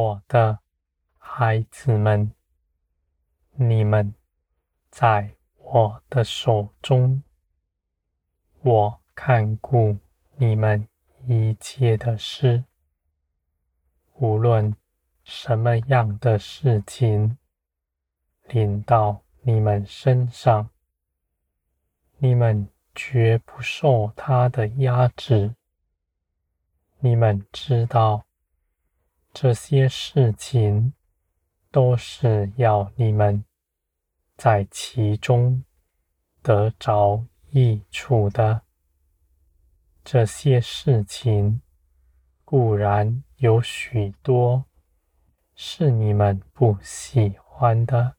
[0.00, 0.60] 我的
[1.18, 2.32] 孩子们，
[3.52, 4.14] 你们
[4.90, 7.22] 在我的手中，
[8.62, 9.98] 我看顾
[10.36, 10.88] 你们
[11.26, 12.64] 一切的事，
[14.14, 14.74] 无论
[15.22, 17.36] 什么样的事情
[18.48, 20.70] 临到你们身上，
[22.16, 25.54] 你们绝不受他的压制。
[27.00, 28.24] 你们知道，
[29.32, 30.92] 这些事情
[31.70, 33.44] 都是要你们
[34.36, 35.64] 在其中
[36.42, 38.62] 得着益处的。
[40.02, 41.62] 这些事情
[42.44, 44.64] 固然有许多
[45.54, 48.16] 是你们不喜欢的，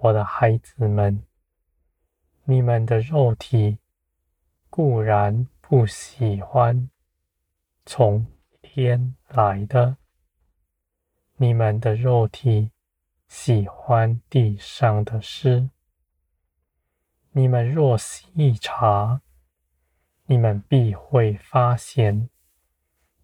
[0.00, 1.22] 我的孩子们，
[2.42, 3.78] 你们的肉体
[4.68, 6.90] 固然不喜欢。
[7.86, 8.26] 从
[8.76, 9.98] 天来的，
[11.36, 12.72] 你们的肉体
[13.28, 15.70] 喜欢地上的事。
[17.30, 19.20] 你们若细察，
[20.24, 22.28] 你们必会发现，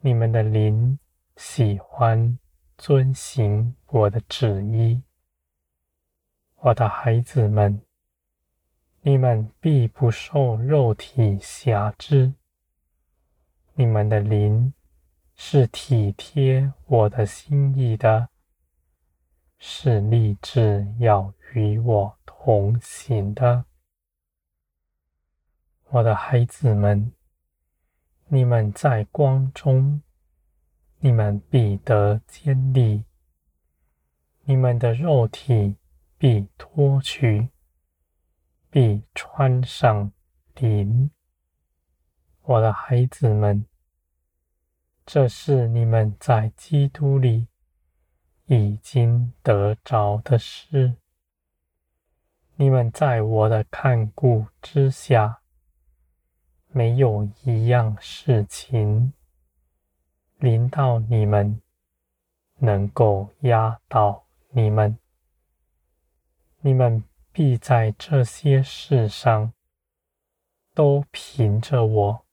[0.00, 0.98] 你们的灵
[1.36, 2.38] 喜欢
[2.78, 5.02] 遵行我的旨意。
[6.54, 7.82] 我的孩子们，
[9.02, 12.32] 你们必不受肉体挟制。
[13.74, 14.72] 你们的灵
[15.36, 18.28] 是体贴我的心意的，
[19.58, 23.64] 是立志要与我同行的。
[25.90, 27.12] 我的孩子们，
[28.28, 30.02] 你们在光中，
[30.98, 33.04] 你们必得坚立；
[34.44, 35.76] 你们的肉体
[36.16, 37.50] 必脱去，
[38.70, 40.10] 必穿上
[40.56, 41.10] 灵。
[42.42, 43.64] 我的孩子们，
[45.06, 47.48] 这是你们在基督里
[48.46, 50.94] 已经得着的事。
[52.56, 55.40] 你们在我的看顾之下，
[56.68, 59.12] 没有一样事情
[60.38, 61.60] 临到你们
[62.58, 64.98] 能够压倒你们。
[66.60, 69.52] 你们必在这些事上
[70.72, 72.24] 都凭着我。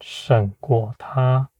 [0.00, 1.50] 胜过他，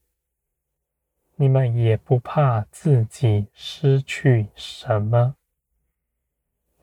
[1.39, 5.35] 你们也不怕自己失去什么。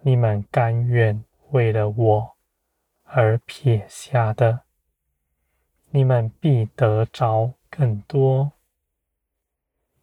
[0.03, 2.37] 你们甘愿为了我
[3.03, 4.61] 而撇下的，
[5.91, 8.53] 你们必得着更多。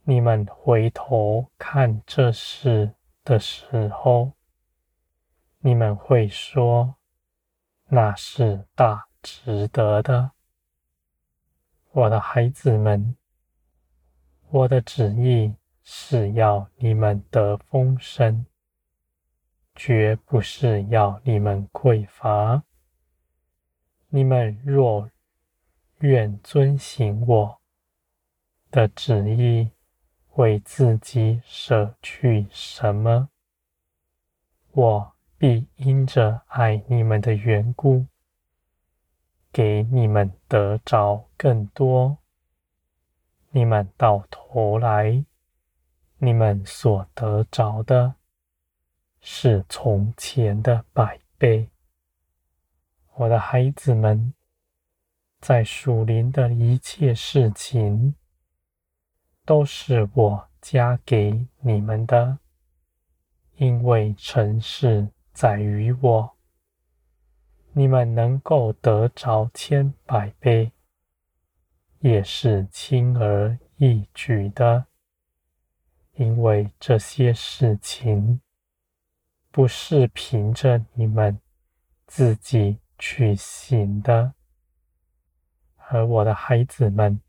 [0.03, 4.33] 你们回头看这事的时候，
[5.59, 6.95] 你们会说，
[7.85, 10.31] 那是大值得的。
[11.91, 13.15] 我的孩子们，
[14.53, 18.45] 我的旨意是要你们得丰盛，
[19.73, 22.61] 绝不是要你们匮乏。
[24.09, 25.09] 你们若
[25.99, 27.61] 愿遵行我
[28.69, 29.71] 的旨意，
[30.33, 33.29] 为自己舍去什么，
[34.71, 38.05] 我必因着爱你们的缘故。
[39.53, 42.17] 给你们得着更多，
[43.53, 45.25] 你们到头来，
[46.19, 48.15] 你们所得着的，
[49.19, 51.69] 是从前的百倍。
[53.15, 54.33] 我的孩子们，
[55.41, 58.15] 在属灵的一切事情，
[59.45, 62.39] 都是我加给你们的，
[63.57, 66.37] 因为城市在于我。
[67.73, 70.71] 你们能够得着千百倍，
[72.01, 74.87] 也是轻而易举的，
[76.13, 78.41] 因为这些事情
[79.51, 81.39] 不是凭着你们
[82.07, 84.33] 自己去行的。
[85.89, 87.21] 而我的孩子们，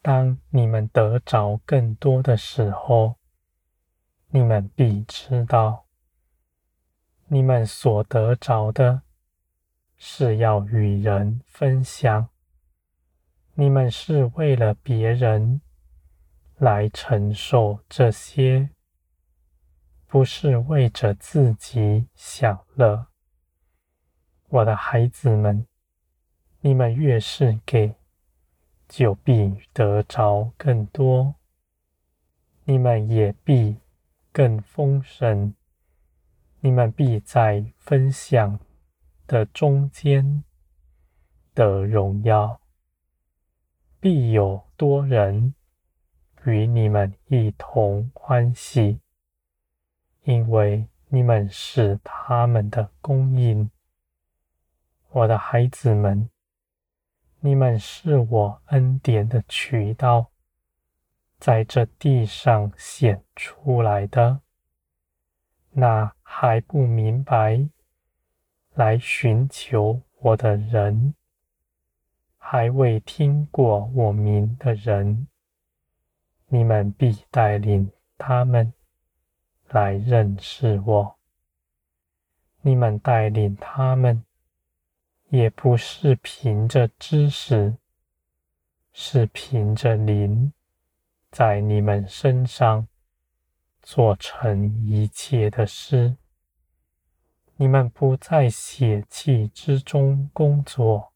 [0.00, 3.16] 当你们得着更多的时候，
[4.28, 5.84] 你们必知道。
[7.26, 9.02] 你们所得着的，
[9.98, 12.31] 是要与人分享。
[13.54, 15.60] 你们是为了别人
[16.56, 18.70] 来承受这些，
[20.06, 23.08] 不是为着自己享乐。
[24.48, 25.66] 我的孩子们，
[26.60, 27.94] 你们越是给，
[28.88, 31.34] 就必得着更多。
[32.64, 33.76] 你们也必
[34.32, 35.54] 更丰盛。
[36.60, 38.58] 你们必在分享
[39.26, 40.42] 的中间
[41.52, 42.61] 得荣耀，
[44.02, 45.54] 必有多人
[46.44, 48.98] 与你们一同欢喜，
[50.24, 53.70] 因为你们是他们的供应。
[55.10, 56.28] 我的孩子们，
[57.38, 60.32] 你们是我恩典的渠道，
[61.38, 64.40] 在这地上显出来的。
[65.70, 67.68] 那还不明白
[68.74, 71.14] 来寻求我的人，
[72.44, 75.28] 还未听过我名的人，
[76.48, 78.74] 你们必带领他们
[79.68, 81.16] 来认识我。
[82.60, 84.24] 你们带领他们。
[85.30, 87.78] 也不是凭着知识，
[88.92, 90.52] 是凭着灵，
[91.30, 92.86] 在你们身上
[93.80, 96.18] 做成一切的事。
[97.56, 101.11] 你们不在血气之中工作。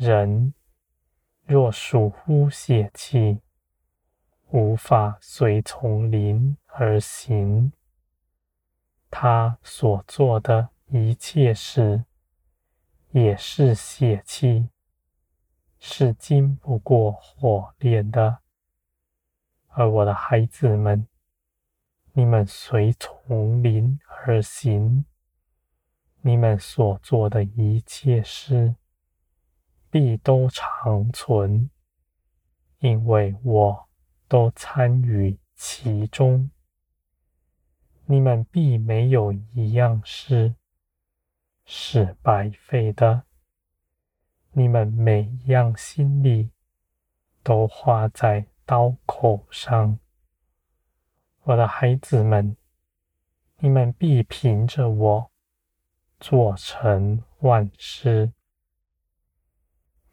[0.00, 0.54] 人
[1.44, 3.42] 若属乎血气，
[4.48, 7.70] 无法随从灵而行。
[9.10, 12.06] 他所做的一切事，
[13.10, 14.70] 也是血气，
[15.78, 18.38] 是经不过火炼的。
[19.68, 21.06] 而我的孩子们，
[22.14, 25.04] 你们随从灵而行，
[26.22, 28.76] 你们所做的一切事，
[29.90, 31.68] 必都长存，
[32.78, 33.88] 因为我
[34.28, 36.50] 都参与其中。
[38.06, 40.54] 你们必没有一样事。
[41.72, 43.22] 是白费的。
[44.50, 46.50] 你们每一样心力
[47.44, 50.00] 都花在刀口上，
[51.42, 52.56] 我的孩子们，
[53.58, 55.30] 你们必凭着我
[56.18, 58.32] 做成万事，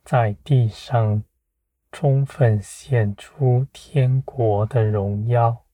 [0.09, 1.21] 在地上
[1.91, 5.65] 充分显出天国的荣耀。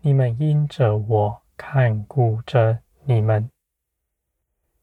[0.00, 3.50] 你们因着我看顾着你们。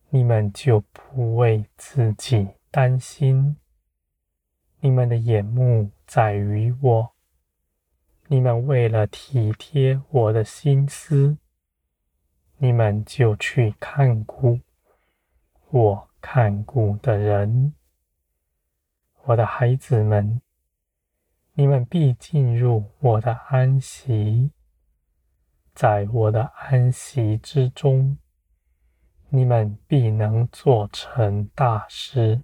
[0.10, 3.57] 你们就不为自己担心，
[4.81, 7.15] 你们的眼目在于我，
[8.27, 11.39] 你们为了体贴我的心思，
[12.57, 14.60] 你们就去看顾
[15.71, 17.74] 我看顾的人。
[19.25, 20.41] 我的孩子们，
[21.53, 24.51] 你们必进入我的安息，
[25.73, 28.17] 在我的安息之中。
[29.29, 32.43] 你们必能做成大事，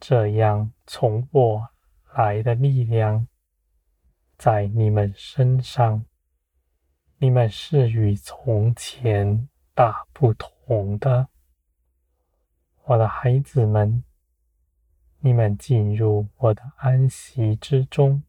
[0.00, 1.68] 这样从我
[2.14, 3.28] 来的力量
[4.38, 6.06] 在你们身上，
[7.18, 11.28] 你们是与从前大不同的。
[12.84, 14.02] 我的孩子们，
[15.26, 18.22] 你们进入我的安息之中，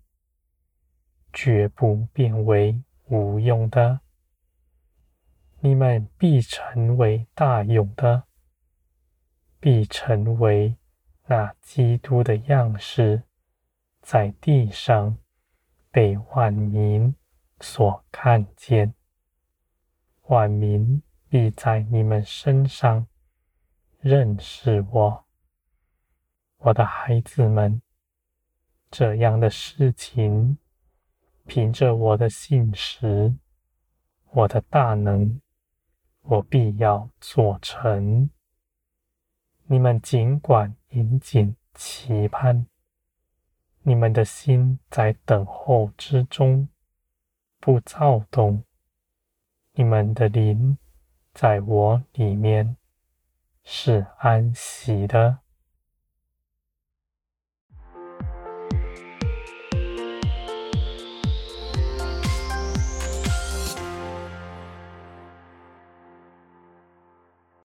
[1.33, 3.99] 绝不变为无用的。
[5.59, 8.23] 你们必成为大勇的，
[9.59, 10.77] 必成为
[11.25, 13.23] 那基督的样式，
[14.01, 15.17] 在地上
[15.91, 17.13] 被万民
[17.59, 18.93] 所看见。
[20.27, 23.05] 万民必在你们身上
[23.99, 25.24] 认识我，
[26.57, 27.81] 我的孩子们。
[28.91, 30.57] 这样的事情，
[31.45, 33.35] 凭着我的信实，
[34.31, 35.41] 我的大能。
[36.21, 38.29] 我必要做成。
[39.65, 42.65] 你们尽管引颈期盼，
[43.83, 46.69] 你们的心在等候之中，
[47.59, 48.63] 不躁动。
[49.73, 50.77] 你们的灵
[51.33, 52.77] 在我里面
[53.63, 55.44] 是安息的。